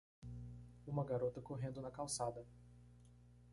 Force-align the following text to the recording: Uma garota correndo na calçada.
Uma 0.87 1.05
garota 1.05 1.43
correndo 1.43 1.79
na 1.79 1.91
calçada. 1.91 2.43